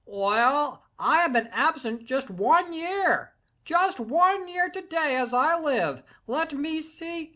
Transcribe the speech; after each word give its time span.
"Well 0.07 0.81
I 0.97 1.17
have 1.21 1.33
been 1.33 1.45
absent 1.53 2.05
just 2.05 2.31
one 2.31 2.73
year.—Just 2.73 3.99
one 3.99 4.47
year 4.47 4.67
to 4.67 4.81
day, 4.81 5.15
as 5.15 5.31
I 5.31 5.55
live—let 5.59 6.53
me 6.53 6.81
see! 6.81 7.29